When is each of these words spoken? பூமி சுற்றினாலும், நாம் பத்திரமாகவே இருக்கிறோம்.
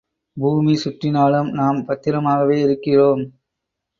பூமி 0.37 0.73
சுற்றினாலும், 0.75 1.49
நாம் 1.51 1.85
பத்திரமாகவே 1.87 2.57
இருக்கிறோம். 2.61 3.21